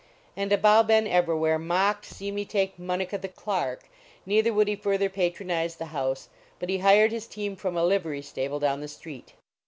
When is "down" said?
8.59-8.81